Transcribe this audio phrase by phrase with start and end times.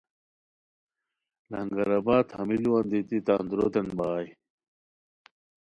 [1.51, 4.27] لنگرآباد ہمی ُ لوان دیتی تان دُوروتین بغائے